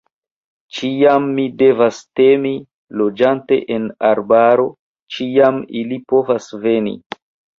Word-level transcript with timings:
Ĉiam 0.75 1.25
mi 1.39 1.43
devas 1.57 1.99
timi, 2.19 2.53
loĝante 3.03 3.59
en 3.77 3.85
arbaro, 4.11 4.67
ĉiam 5.17 5.63
ili 5.83 6.03
povas 6.15 6.51
veni! 6.65 6.97